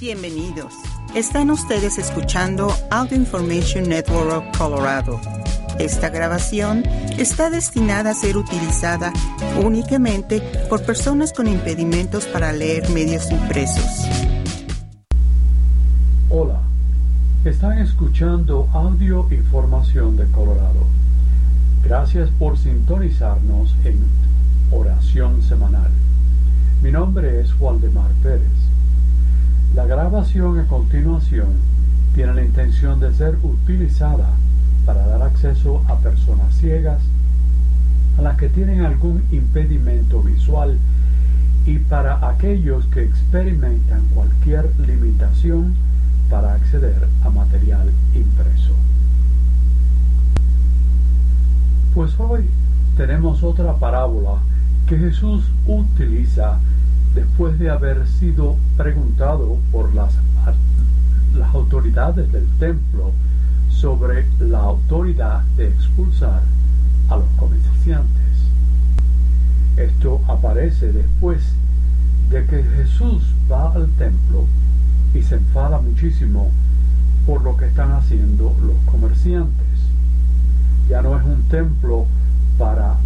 [0.00, 0.74] Bienvenidos.
[1.16, 5.20] Están ustedes escuchando Audio Information Network of Colorado.
[5.80, 6.84] Esta grabación
[7.18, 9.12] está destinada a ser utilizada
[9.60, 14.06] únicamente por personas con impedimentos para leer medios impresos.
[16.30, 16.60] Hola,
[17.44, 20.86] están escuchando Audio Información de Colorado.
[21.82, 23.98] Gracias por sintonizarnos en
[24.70, 25.90] Oración Semanal.
[26.84, 28.77] Mi nombre es Waldemar Pérez.
[29.74, 31.48] La grabación a continuación
[32.14, 34.30] tiene la intención de ser utilizada
[34.84, 37.00] para dar acceso a personas ciegas,
[38.18, 40.78] a las que tienen algún impedimento visual
[41.66, 45.74] y para aquellos que experimentan cualquier limitación
[46.30, 48.72] para acceder a material impreso.
[51.94, 52.48] Pues hoy
[52.96, 54.38] tenemos otra parábola
[54.86, 56.58] que Jesús utiliza
[57.18, 60.14] después de haber sido preguntado por las,
[61.52, 63.12] autoridades del templo
[63.70, 66.42] sobre la autoridad de expulsar
[67.08, 68.36] a los comerciantes.
[69.76, 71.42] Esto aparece después
[72.30, 74.46] de que Jesús va al templo
[75.14, 76.50] y se enfada muchísimo
[77.26, 79.78] por lo que están haciendo los comerciantes.
[80.88, 82.06] Ya no es un templo
[82.58, 82.96] para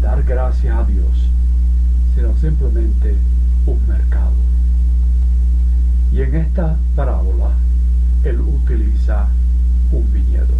[0.00, 1.28] dar gracias a Dios,
[2.14, 3.16] sino simplemente
[3.70, 4.32] un mercado.
[6.12, 7.52] Y en esta parábola
[8.24, 9.28] él utiliza
[9.92, 10.54] un viñedo.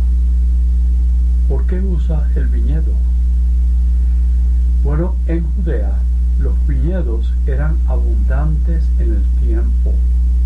[1.48, 2.92] ¿Por qué usa el viñedo?
[4.82, 5.92] Bueno, en Judea
[6.38, 9.92] los viñedos eran abundantes en el tiempo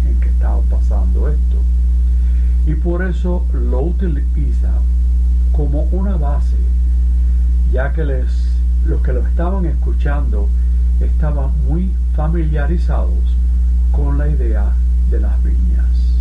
[0.08, 1.56] en que estaba pasando esto.
[2.66, 4.72] Y por eso lo utiliza
[5.52, 6.56] como una base,
[7.72, 8.26] ya que les,
[8.86, 10.48] los que lo estaban escuchando
[11.00, 13.36] estaban muy familiarizados
[13.92, 14.72] con la idea
[15.10, 16.18] de las viñas.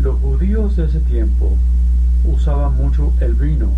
[0.00, 1.56] Los judíos de ese tiempo
[2.24, 3.70] usaban mucho el vino,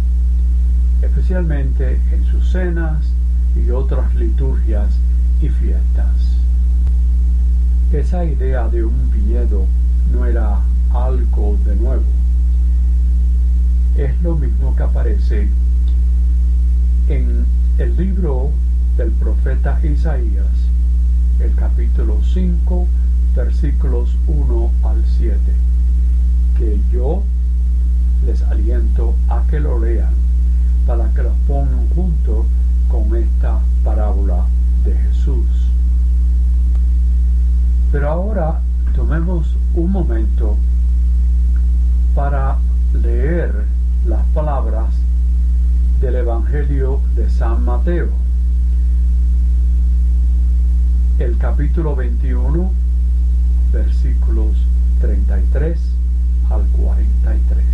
[1.02, 3.12] especialmente en sus cenas
[3.56, 4.88] y otras liturgias
[5.40, 6.38] y fiestas.
[7.92, 9.66] Esa idea de un viñedo
[10.12, 10.60] no era
[10.92, 12.04] algo de nuevo.
[13.96, 15.48] Es lo mismo que aparece
[17.08, 17.46] en
[17.78, 18.50] el libro
[18.98, 20.44] del profeta Isaías,
[21.38, 22.88] el capítulo 5,
[23.36, 25.38] versículos 1 al 7,
[26.58, 27.22] que yo
[28.26, 30.12] les aliento a que lo lean
[30.84, 32.44] para que los pongan junto
[32.88, 34.46] con esta parábola
[34.84, 35.46] de Jesús.
[37.92, 38.60] Pero ahora
[38.96, 40.56] tomemos un momento
[42.16, 42.58] para
[42.92, 43.64] leer
[44.04, 44.92] las palabras
[46.00, 48.08] del Evangelio de San Mateo,
[51.28, 52.70] el capítulo 21,
[53.70, 54.56] versículos
[55.02, 55.78] 33
[56.48, 57.66] al 43.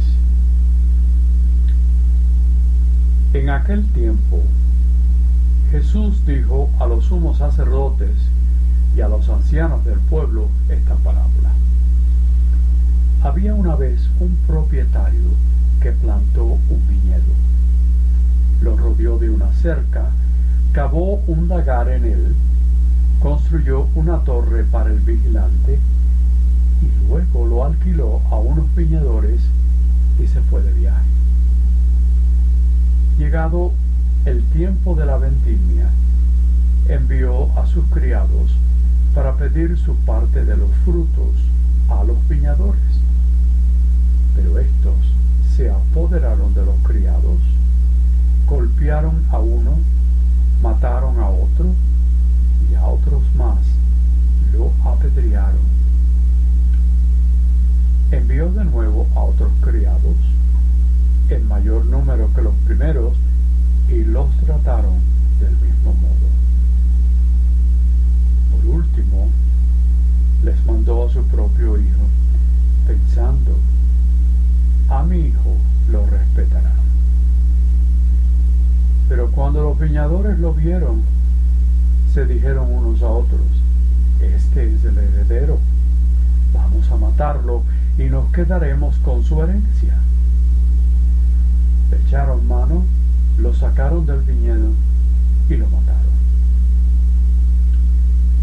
[3.34, 4.42] En aquel tiempo,
[5.70, 8.10] Jesús dijo a los sumos sacerdotes
[8.97, 11.53] y a los ancianos del pueblo esta parábola.
[13.22, 15.31] Había una vez un propietario
[15.81, 17.22] que plantó un viñedo.
[18.62, 20.10] Lo rodeó de una cerca,
[20.72, 22.34] cavó un lagar en él,
[23.24, 25.78] construyó una torre para el vigilante
[26.82, 29.40] y luego lo alquiló a unos viñadores
[30.22, 31.06] y se fue de viaje.
[33.16, 33.72] Llegado
[34.26, 35.88] el tiempo de la vendimia,
[36.86, 38.54] envió a sus criados
[39.14, 41.32] para pedir su parte de los frutos
[41.88, 43.00] a los viñadores.
[44.36, 44.96] Pero estos
[45.56, 47.38] se apoderaron de los criados,
[48.46, 49.78] golpearon a uno,
[50.60, 51.74] mataron a otro
[52.70, 53.58] y a otros más
[54.52, 55.64] lo apedrearon.
[58.10, 60.16] Envió de nuevo a otros criados,
[61.28, 63.16] en mayor número que los primeros,
[63.88, 64.98] y los trataron
[65.41, 66.28] del mismo modo.
[68.53, 69.28] Por último,
[70.42, 72.04] les mandó a su propio hijo,
[72.86, 73.59] pensando,
[74.89, 75.56] a mi hijo
[75.91, 76.77] lo respetarán.
[79.09, 81.03] Pero cuando los viñadores lo vieron,
[82.15, 83.41] se dijeron unos a otros,
[84.21, 85.59] este es el heredero,
[86.53, 87.65] vamos a matarlo
[87.99, 89.99] y nos quedaremos con su herencia.
[91.91, 92.84] Echaron mano,
[93.37, 94.71] lo sacaron del viñedo
[95.51, 96.15] y lo mataron.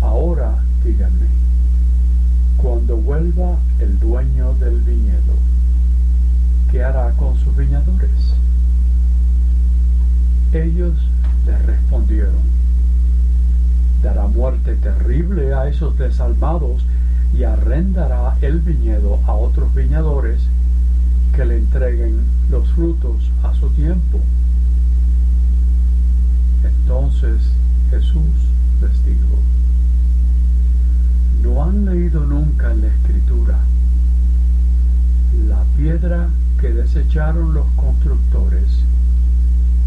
[0.02, 1.28] Ahora díganme,
[2.58, 5.36] cuando vuelva el dueño del viñedo,
[6.70, 8.36] ¿qué hará con sus viñadores?
[10.52, 10.98] Ellos
[11.46, 12.52] le respondieron,
[14.01, 16.83] dará muerte terrible a esos desalmados
[17.33, 20.42] y arrendará el viñedo a otros viñadores
[21.36, 22.19] que le entreguen
[22.50, 24.19] los frutos a su tiempo.
[26.63, 27.42] Entonces
[27.89, 28.36] Jesús
[28.81, 29.38] les dijo,
[31.44, 33.59] ¿no han leído nunca en la escritura
[35.48, 36.27] la piedra
[36.59, 38.83] que desecharon los constructores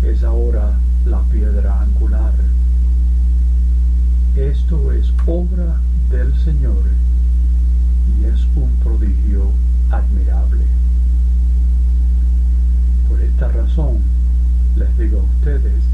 [0.03, 0.73] es ahora
[1.05, 2.33] la piedra angular?
[4.37, 6.83] Esto es obra del Señor
[8.21, 9.51] y es un prodigio
[9.91, 10.65] admirable.
[13.09, 13.99] Por esta razón
[14.77, 15.85] les digo a ustedes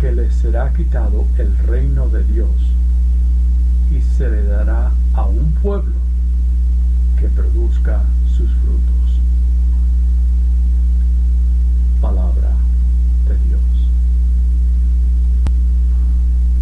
[0.00, 2.50] que les será quitado el reino de Dios
[3.90, 5.96] y se le dará a un pueblo
[7.20, 8.02] que produzca
[8.36, 9.20] sus frutos.
[12.00, 12.52] Palabra
[13.28, 13.60] de Dios.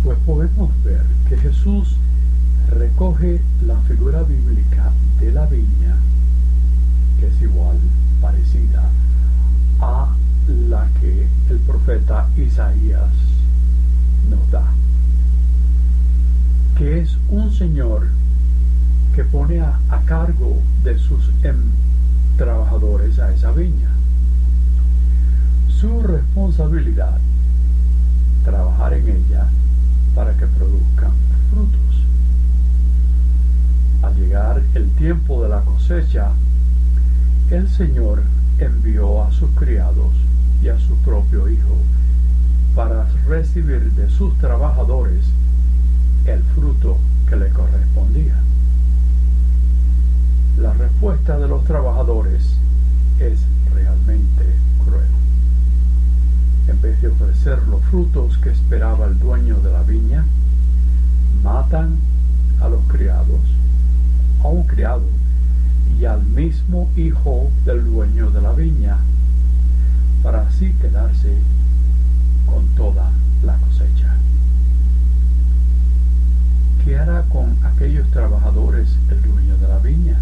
[0.03, 1.97] Pues podemos ver que Jesús
[2.69, 4.91] recoge la figura bíblica
[5.21, 5.97] de la viña,
[7.21, 7.79] que es igual,
[8.21, 8.91] parecida
[9.81, 10.13] a
[10.49, 13.13] la que el profeta Isaías
[14.29, 14.65] nos da,
[16.77, 18.09] que es un señor
[19.15, 21.57] que pone a, cargo de sus em,
[22.37, 23.91] trabajadores a esa viña.
[25.69, 27.19] Su responsabilidad,
[28.45, 29.49] trabajar en ella
[30.17, 31.13] para que produzcan
[31.51, 32.03] frutos.
[34.03, 36.31] Al llegar el tiempo de la cosecha,
[37.51, 38.23] el Señor
[38.59, 40.15] envió a sus criados
[40.63, 41.77] y a su propio hijo
[42.75, 45.27] para recibir de sus trabajadores
[46.25, 46.97] el fruto
[47.29, 48.41] que le correspondía.
[50.59, 52.57] La respuesta de los trabajadores
[53.21, 53.39] es
[53.75, 54.45] realmente
[54.83, 55.09] cruel.
[56.77, 60.27] En vez de ofrecer los frutos que esperaba el dueño de la viña,
[61.43, 61.97] matan
[62.61, 63.41] a los criados,
[64.45, 65.07] a un criado
[65.99, 68.99] y al mismo hijo del dueño de la viña,
[70.23, 71.39] para así quedarse
[72.45, 73.11] con toda
[73.43, 74.15] la cosecha.
[76.85, 80.19] ¿Qué hará con aquellos trabajadores el dueño de la viña?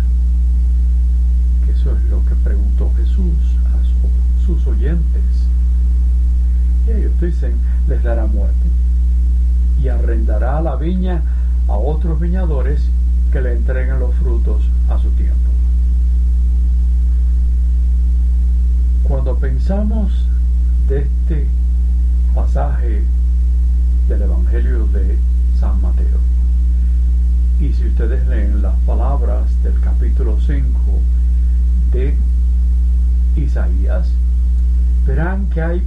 [1.68, 5.48] Eso es lo que preguntó Jesús a sus oyentes.
[7.20, 7.54] Dicen,
[7.88, 8.66] les dará muerte
[9.82, 11.22] y arrendará la viña
[11.68, 12.82] a otros viñadores
[13.32, 15.50] que le entreguen los frutos a su tiempo.
[19.04, 20.26] Cuando pensamos
[20.88, 21.46] de este
[22.34, 23.04] pasaje
[24.08, 25.18] del Evangelio de
[25.58, 26.18] San Mateo,
[27.60, 30.78] y si ustedes leen las palabras del capítulo 5
[31.92, 32.16] de
[33.36, 34.10] Isaías,
[35.06, 35.82] verán que hay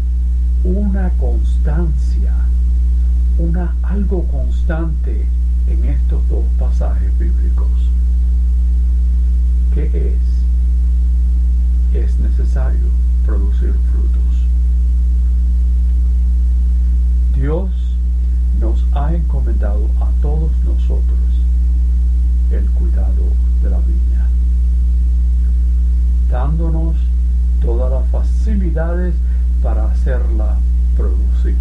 [0.68, 2.34] una constancia,
[3.38, 5.26] una algo constante
[5.70, 7.70] en estos dos pasajes bíblicos.
[9.74, 9.86] ¿Qué
[11.94, 12.04] es?
[12.04, 12.90] Es necesario
[13.26, 14.22] producir frutos.
[17.34, 17.70] Dios
[18.60, 21.20] nos ha encomendado a todos nosotros
[22.52, 23.24] el cuidado
[23.64, 24.28] de la viña,
[26.30, 26.98] dándonos
[27.62, 29.16] todas las facilidades
[29.62, 30.58] para hacerla
[30.96, 31.58] producir.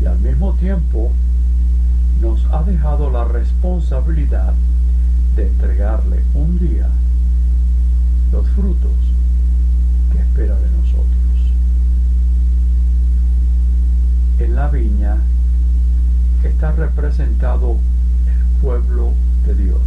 [0.00, 1.10] Y al mismo tiempo
[2.20, 4.54] nos ha dejado la responsabilidad
[5.36, 6.88] de entregarle un día
[8.32, 8.92] los frutos
[10.12, 11.08] que espera de nosotros.
[14.40, 15.16] En la viña
[16.44, 17.76] está representado
[18.26, 19.12] el pueblo
[19.46, 19.82] de Dios,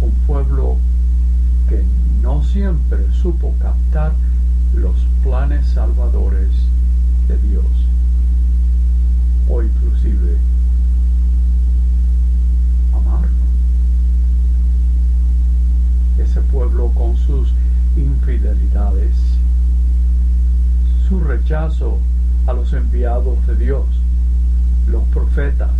[0.00, 0.76] un pueblo
[1.68, 1.82] que
[2.22, 4.12] no siempre supo captar
[4.74, 6.50] los planes salvadores
[7.28, 7.64] de Dios,
[9.48, 10.36] o inclusive
[12.92, 13.28] amarlo.
[16.18, 17.52] Ese pueblo con sus
[17.96, 19.14] infidelidades,
[21.08, 21.98] su rechazo
[22.46, 23.86] a los enviados de Dios,
[24.88, 25.70] los profetas,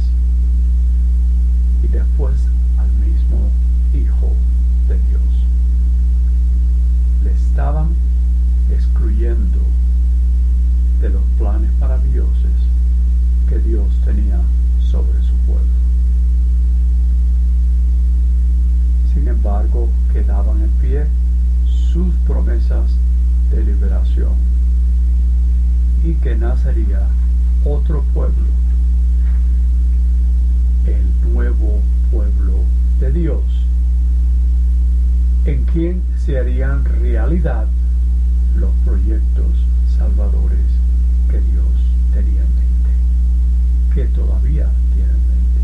[22.26, 22.90] promesas
[23.50, 24.32] de liberación
[26.04, 27.06] y que nacería
[27.64, 28.46] otro pueblo,
[30.86, 32.54] el nuevo pueblo
[32.98, 33.44] de Dios,
[35.44, 37.66] en quien se harían realidad
[38.56, 39.46] los proyectos
[39.96, 40.58] salvadores
[41.30, 41.66] que Dios
[42.12, 42.90] tenía en mente,
[43.94, 45.60] que todavía tiene en mente.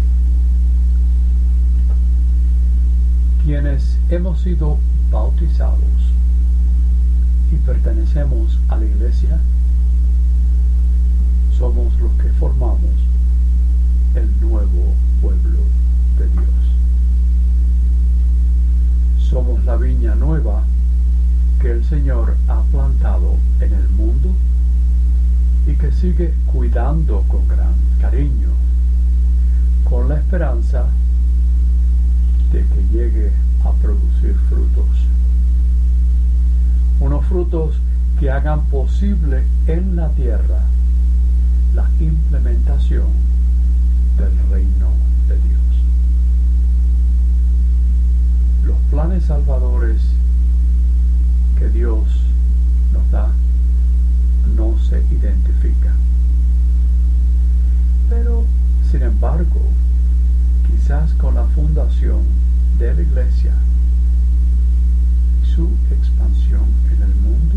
[3.45, 4.79] Quienes hemos sido
[5.11, 6.08] bautizados
[7.68, 9.38] pertenecemos a la iglesia,
[11.58, 12.94] somos los que formamos
[14.14, 15.58] el nuevo pueblo
[16.18, 16.54] de Dios.
[19.18, 20.64] Somos la viña nueva
[21.60, 24.30] que el Señor ha plantado en el mundo
[25.66, 28.48] y que sigue cuidando con gran cariño,
[29.84, 30.87] con la esperanza
[32.50, 33.30] de que llegue
[33.62, 35.17] a producir frutos.
[37.00, 37.81] Unos frutos
[38.19, 40.62] que hagan posible en la tierra
[41.75, 43.07] la implementación
[44.17, 44.88] del reino
[45.28, 45.59] de Dios.
[48.64, 50.02] Los planes salvadores
[51.59, 52.05] que Dios
[52.93, 53.31] nos da
[54.57, 55.97] no se identifican.
[58.09, 58.45] Pero,
[58.90, 59.61] sin embargo,
[60.67, 62.23] quizás con la fundación
[62.78, 63.52] de la iglesia
[65.43, 66.62] y su expansión
[66.93, 67.57] en el mundo,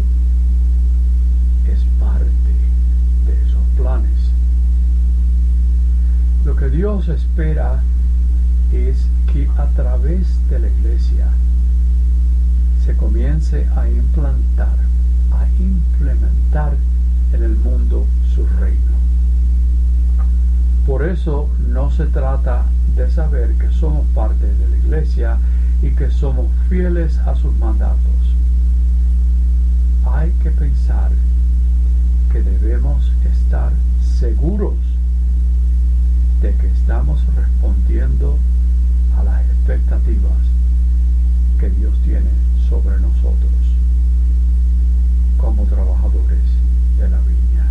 [1.72, 2.26] es parte
[3.28, 4.20] de esos planes.
[6.44, 7.82] Lo que Dios espera
[8.72, 8.98] es
[9.32, 11.28] que a través de la iglesia
[12.86, 14.78] se comience a implantar,
[15.32, 16.74] a implementar
[17.34, 18.92] en el mundo su reino.
[20.86, 22.66] Por eso no se trata
[22.96, 25.38] de saber que somos parte de la iglesia
[25.82, 27.98] y que somos fieles a sus mandatos.
[30.06, 31.12] Hay que pensar
[32.32, 33.72] que debemos estar
[34.20, 34.76] seguros
[36.42, 38.38] de que estamos respondiendo
[39.18, 40.40] a las expectativas
[41.60, 42.30] que Dios tiene
[42.70, 43.52] sobre nosotros
[45.38, 46.44] como trabajadores
[46.98, 47.66] de la viña.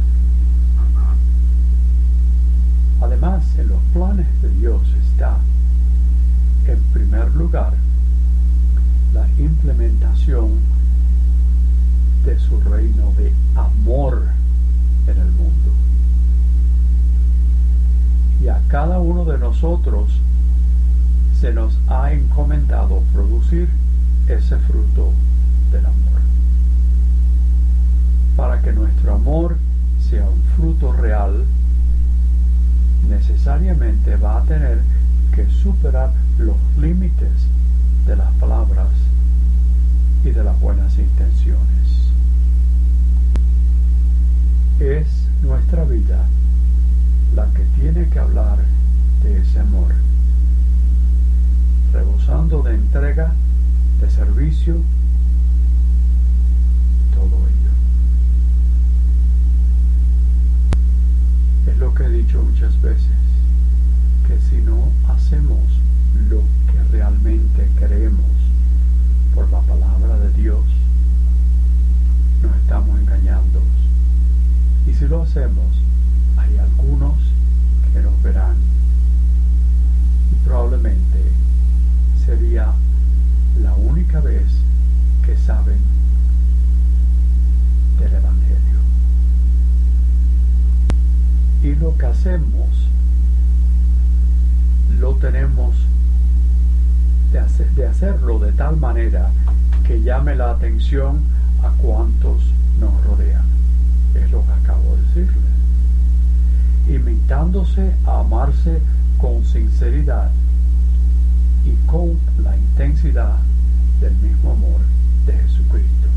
[3.00, 5.38] Además, en los planes de Dios está,
[6.66, 7.72] en primer lugar,
[9.12, 10.50] la implementación
[12.24, 14.26] de su reino de amor
[15.06, 15.72] en el mundo.
[18.42, 20.10] Y a cada uno de nosotros
[21.40, 23.68] se nos ha encomendado producir
[24.28, 25.12] ese fruto
[25.72, 26.20] del amor.
[28.36, 29.56] Para que nuestro amor
[30.08, 31.44] sea un fruto real,
[33.08, 34.80] necesariamente va a tener
[35.34, 37.32] que superar los límites
[38.06, 38.88] de las palabras
[40.24, 42.10] y de las buenas intenciones.
[44.78, 45.06] Es
[45.42, 46.26] nuestra vida
[47.34, 48.58] la que tiene que hablar
[49.22, 49.92] de ese amor,
[51.92, 53.32] rebosando de entrega,
[54.00, 54.76] de servicio,
[57.14, 57.70] todo ello.
[61.70, 63.06] Es lo que he dicho muchas veces,
[64.26, 65.60] que si no hacemos
[66.28, 68.24] lo que realmente queremos
[69.34, 70.64] por la palabra de Dios,
[72.42, 73.60] nos estamos engañando.
[74.86, 75.66] Y si lo hacemos,
[76.36, 77.16] hay algunos
[77.92, 78.56] que nos verán.
[80.32, 81.20] Y probablemente
[82.24, 82.72] sería
[83.62, 84.46] la única vez
[85.24, 85.78] que saben
[87.98, 88.80] del Evangelio.
[91.62, 92.68] Y lo que hacemos
[94.98, 95.74] lo tenemos
[97.32, 99.30] de, hacer, de hacerlo de tal manera
[99.86, 101.20] que llame la atención
[101.62, 102.42] a cuantos
[102.78, 103.44] nos rodean.
[104.14, 105.36] Es lo que acabo de decirles.
[106.88, 108.80] Imitándose a amarse
[109.18, 110.30] con sinceridad
[111.64, 113.36] y con la intensidad
[114.00, 114.80] del mismo amor
[115.26, 116.08] de Jesucristo.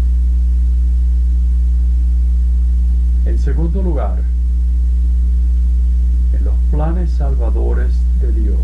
[3.25, 4.21] En segundo lugar,
[6.33, 8.61] en los planes salvadores de Dios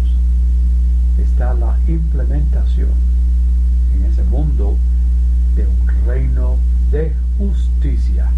[1.18, 2.90] está la implementación
[3.96, 4.78] en ese mundo
[5.56, 6.58] de un reino
[6.92, 8.30] de justicia.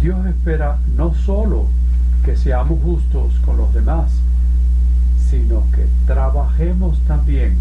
[0.00, 1.66] Dios espera no solo
[2.24, 4.10] que seamos justos con los demás,
[5.30, 7.56] sino que trabajemos también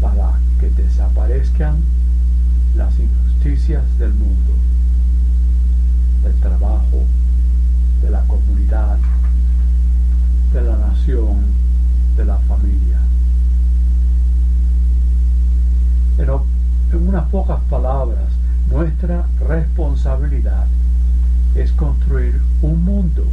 [0.00, 1.76] para que desaparezcan
[2.74, 4.52] las injusticias del mundo,
[6.22, 7.04] del trabajo,
[8.02, 8.98] de la comunidad,
[10.52, 11.44] de la nación,
[12.16, 12.98] de la familia.
[16.16, 16.44] Pero
[16.92, 18.32] en unas pocas palabras,
[18.70, 20.66] nuestra responsabilidad
[21.54, 23.24] es construir un mundo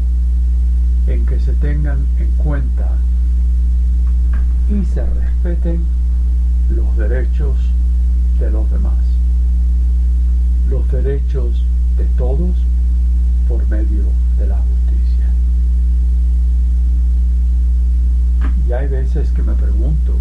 [1.07, 2.89] en que se tengan en cuenta
[4.69, 5.85] y se respeten
[6.69, 7.55] los derechos
[8.39, 8.99] de los demás,
[10.69, 11.63] los derechos
[11.97, 12.55] de todos
[13.47, 14.03] por medio
[14.37, 15.27] de la justicia.
[18.67, 20.15] Y hay veces que me pregunto,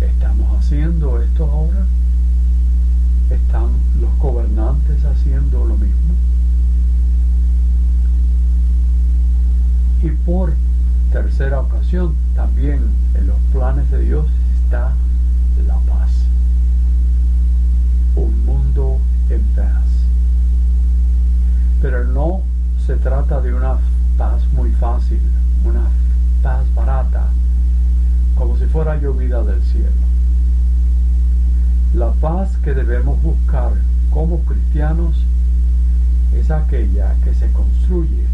[0.00, 1.86] ¿estamos haciendo esto ahora?
[3.30, 3.68] ¿Están
[4.00, 6.14] los gobernantes haciendo lo mismo?
[10.02, 10.54] Y por
[12.34, 12.80] también
[13.14, 14.26] en los planes de Dios
[14.64, 14.92] está
[15.68, 16.10] la paz.
[18.16, 18.98] Un mundo
[19.30, 19.84] en paz.
[21.80, 22.42] Pero no
[22.84, 23.78] se trata de una
[24.18, 25.20] paz muy fácil,
[25.64, 25.84] una
[26.42, 27.28] paz barata,
[28.34, 29.90] como si fuera llovida del cielo.
[31.94, 33.74] La paz que debemos buscar
[34.10, 35.22] como cristianos
[36.34, 38.24] es aquella que se construye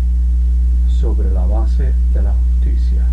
[0.89, 3.05] sobre la base de la justicia,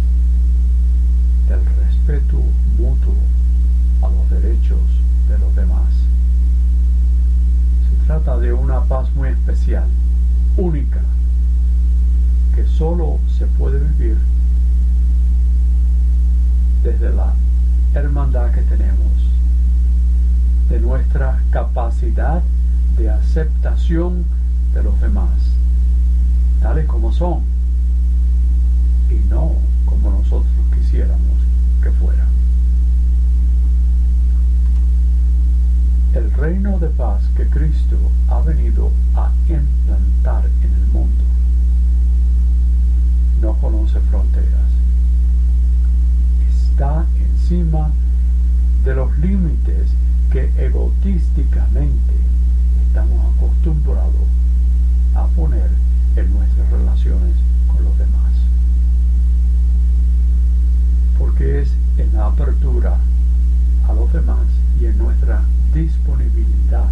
[1.50, 2.38] del respeto
[2.78, 3.16] mutuo
[4.04, 4.80] a los derechos
[5.28, 5.90] de los demás.
[7.90, 9.88] Se trata de una paz muy especial,
[10.58, 11.02] única,
[12.56, 14.18] que solo se puede vivir
[16.84, 17.34] desde la
[17.96, 19.12] hermandad que tenemos,
[20.70, 22.44] de nuestra capacidad
[22.96, 24.24] de aceptación
[24.76, 25.32] de los demás,
[26.62, 27.42] tales como son,
[29.10, 31.40] y no como nosotros quisiéramos
[31.82, 32.28] que fueran.
[36.14, 37.96] El reino de paz que Cristo
[38.28, 41.24] ha venido a implantar en el mundo
[43.42, 44.70] no conoce fronteras.
[46.52, 47.92] Está encima
[48.84, 49.92] de los límites
[50.34, 52.14] que egotísticamente
[52.86, 54.28] estamos acostumbrados
[55.16, 55.70] a poner
[56.18, 57.36] en nuestras relaciones
[57.68, 58.34] con los demás.
[61.18, 62.98] Porque es en la apertura
[63.88, 64.46] a los demás
[64.82, 65.42] y en nuestra
[65.74, 66.90] disponibilidad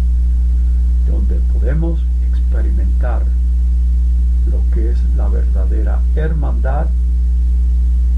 [1.08, 3.22] donde podemos experimentar
[4.50, 6.86] lo que es la verdadera hermandad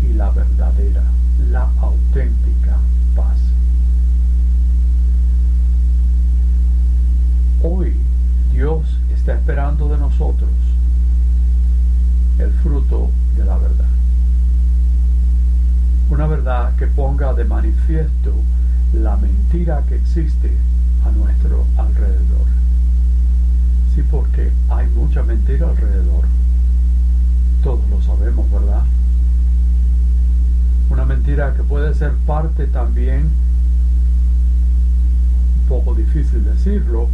[0.03, 1.03] y la verdadera,
[1.51, 2.77] la auténtica
[3.15, 3.39] paz.
[7.63, 7.95] Hoy
[8.53, 10.51] Dios está esperando de nosotros
[12.39, 13.87] el fruto de la verdad.
[16.11, 18.35] Una verdad que ponga de manifiesto
[18.95, 20.51] la mentira que existe
[21.05, 22.47] a nuestro alrededor.
[23.95, 26.25] Sí, porque hay mucha mentira alrededor.
[27.63, 28.85] Todos lo sabemos, ¿verdad?
[30.91, 33.31] Una mentira que puede ser parte también,
[35.61, 37.09] un poco difícil decirlo,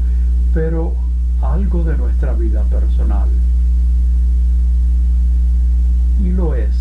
[0.54, 0.94] pero
[1.42, 3.28] algo de nuestra vida personal.
[6.22, 6.74] Y lo es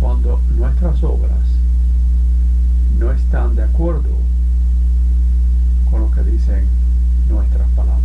[0.00, 1.44] cuando nuestras obras
[2.98, 4.10] no están de acuerdo
[5.90, 6.64] con lo que dicen
[7.28, 8.02] nuestras palabras.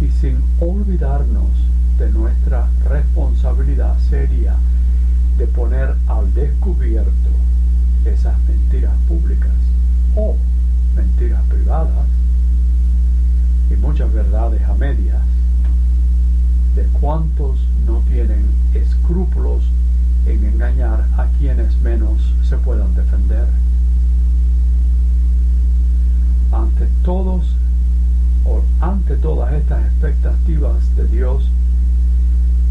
[0.00, 1.50] Y sin olvidarnos
[1.98, 4.56] de nuestra responsabilidad seria
[5.38, 7.30] de poner al descubierto
[8.04, 9.52] esas mentiras públicas
[10.14, 10.36] o
[10.94, 12.06] mentiras privadas
[13.70, 15.22] y muchas verdades a medias,
[16.76, 19.64] de cuántos no tienen escrúpulos
[20.26, 23.46] en engañar a quienes menos se puedan defender.
[26.52, 27.56] Ante todos
[28.44, 29.82] o ante todas estas
[30.64, 31.50] de Dios,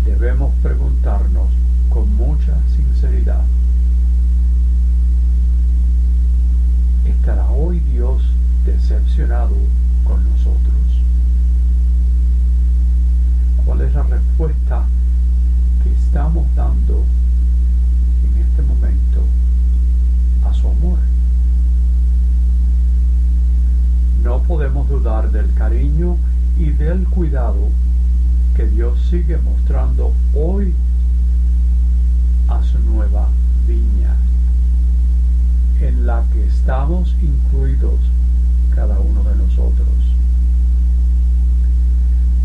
[0.04, 1.48] debemos preguntarnos
[1.90, 3.44] con mucha sinceridad,
[7.06, 8.24] ¿estará hoy Dios
[8.66, 9.56] decepcionado
[10.06, 10.74] con nosotros?
[13.64, 14.86] ¿Cuál es la respuesta
[15.84, 17.04] que estamos dando
[18.24, 19.22] en este momento
[20.50, 20.98] a su amor?
[24.24, 26.18] No podemos dudar del cariño
[26.58, 27.70] y del cuidado
[28.56, 30.74] que Dios sigue mostrando hoy
[32.48, 33.30] a su nueva
[33.68, 34.16] viña,
[35.82, 38.00] en la que estamos incluidos
[38.76, 39.88] cada uno de nosotros.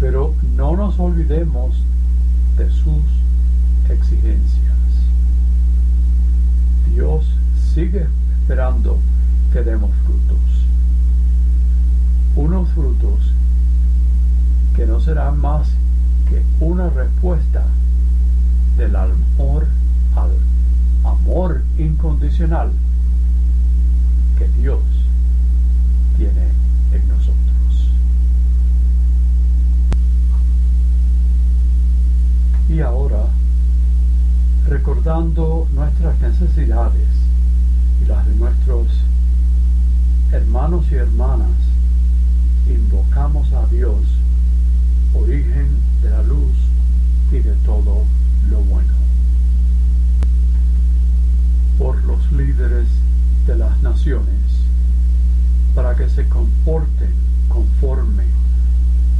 [0.01, 1.77] Pero no nos olvidemos
[2.57, 3.05] de sus
[3.91, 4.77] exigencias.
[6.91, 7.27] Dios
[7.75, 8.07] sigue
[8.41, 8.99] esperando
[9.53, 10.39] que demos frutos.
[12.37, 13.33] Unos frutos
[14.79, 15.69] que no serán más
[16.31, 17.67] que una respuesta
[18.79, 19.67] del amor
[20.15, 20.31] al
[21.05, 22.71] amor incondicional
[24.39, 24.81] que Dios
[26.17, 26.49] tiene
[26.93, 27.91] en nosotros.
[32.69, 33.25] Y ahora,
[34.69, 37.09] recordando nuestras necesidades
[38.03, 38.87] y las de nuestros
[40.33, 41.49] hermanos y hermanas,
[42.69, 44.03] invocamos a Dios,
[45.15, 45.69] origen
[46.03, 46.55] de la luz
[47.33, 48.05] y de todo
[48.51, 48.99] lo bueno.
[56.19, 57.15] se comporten
[57.49, 58.25] conforme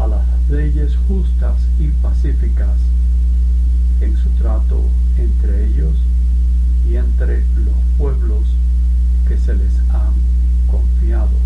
[0.01, 2.77] a las leyes justas y pacíficas
[4.01, 4.83] en su trato
[5.17, 5.95] entre ellos
[6.91, 8.43] y entre los pueblos
[9.29, 10.13] que se les han
[10.67, 11.39] confiado.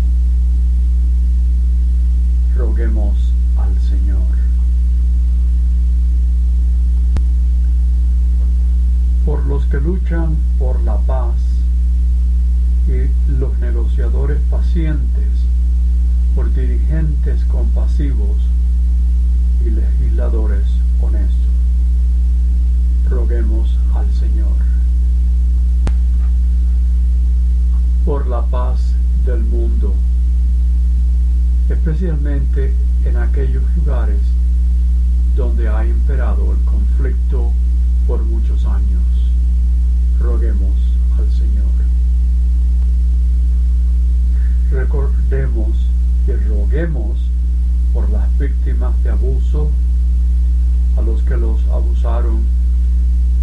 [2.57, 3.15] Roguemos
[3.57, 4.23] al Señor.
[9.23, 11.35] Por los que luchan por la paz
[12.87, 15.29] y los negociadores pacientes,
[16.35, 18.37] por dirigentes compasivos
[19.65, 20.65] y legisladores
[21.01, 21.37] honestos.
[23.09, 24.51] Roguemos al Señor.
[28.05, 28.93] Por la paz
[29.25, 29.93] del mundo,
[31.69, 32.73] especialmente
[33.05, 34.19] en aquellos lugares
[35.37, 37.53] donde ha imperado el conflicto
[38.05, 39.22] por muchos años.
[40.23, 40.79] Roguemos
[41.19, 41.65] al Señor.
[44.71, 45.75] Recordemos
[46.25, 47.19] y roguemos
[47.93, 49.69] por las víctimas de abuso,
[50.97, 52.41] a los que los abusaron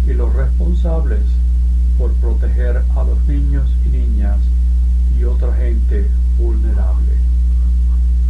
[0.07, 1.21] y los responsables
[1.99, 4.39] por proteger a los niños y niñas
[5.19, 7.13] y otra gente vulnerable.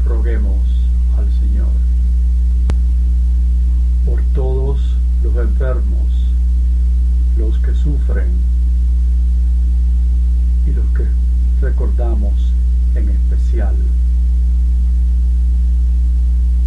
[0.06, 0.60] Roguemos
[1.18, 1.72] al Señor.
[4.06, 4.82] Por todos
[5.24, 6.12] los enfermos,
[7.38, 7.58] los
[10.68, 11.06] y los que
[11.62, 12.34] recordamos
[12.94, 13.74] en especial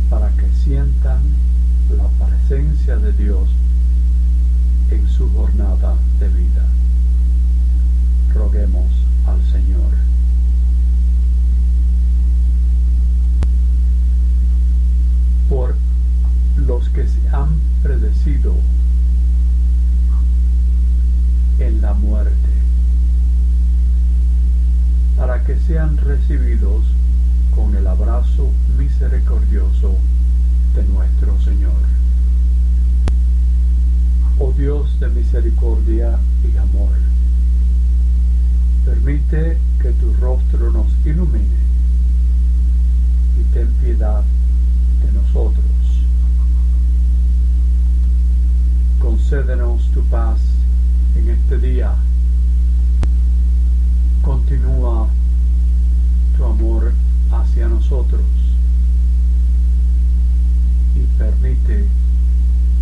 [0.08, 1.20] para que sientan
[1.90, 3.50] la presencia de Dios
[4.90, 6.66] en su jornada de vida.
[8.32, 8.90] Roguemos
[9.26, 9.92] al Señor.
[15.50, 15.76] Por
[16.56, 18.54] los que se han predecido
[21.58, 22.32] en la muerte,
[25.16, 26.84] para que sean recibidos
[27.54, 28.50] con el abrazo
[28.94, 29.96] misericordioso
[30.76, 31.72] de nuestro Señor.
[34.38, 36.92] Oh Dios de misericordia y amor,
[38.84, 41.58] permite que tu rostro nos ilumine
[43.40, 44.22] y ten piedad
[45.04, 45.64] de nosotros.
[49.00, 50.38] Concédenos tu paz
[51.16, 51.94] en este día.
[54.22, 55.08] Continúa
[56.36, 56.92] tu amor
[57.32, 58.22] hacia nosotros
[61.18, 61.86] permite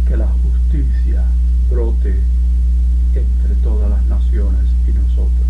[0.09, 1.25] que la justicia
[1.71, 2.21] brote
[3.14, 5.47] entre todas las naciones y nosotros.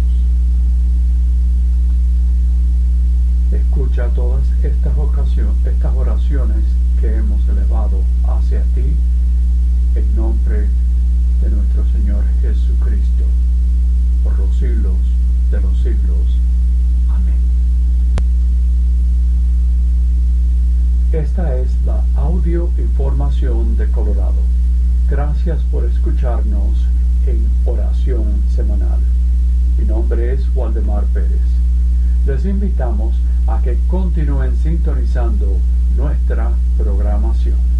[3.53, 4.95] Escucha todas estas,
[5.66, 6.64] estas oraciones
[7.01, 8.97] que hemos elevado hacia ti
[9.95, 10.66] en nombre
[11.42, 13.25] de nuestro Señor Jesucristo,
[14.25, 14.97] por los siglos
[15.51, 16.52] de los siglos.
[21.12, 24.40] Esta es la audio información de Colorado.
[25.11, 26.87] Gracias por escucharnos
[27.27, 28.98] en oración semanal.
[29.77, 31.42] Mi nombre es Waldemar Pérez.
[32.25, 33.14] Les invitamos
[33.46, 35.59] a que continúen sintonizando
[35.98, 37.71] nuestra programación.